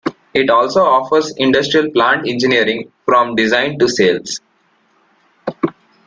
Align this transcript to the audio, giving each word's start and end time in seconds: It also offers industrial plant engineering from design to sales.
It 0.33 0.49
also 0.49 0.81
offers 0.83 1.31
industrial 1.37 1.91
plant 1.91 2.27
engineering 2.27 2.91
from 3.05 3.35
design 3.35 3.77
to 3.77 3.87
sales. 3.87 4.41